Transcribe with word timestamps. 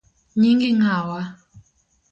Nyingi 0.39 0.67
ng’awa? 0.77 1.21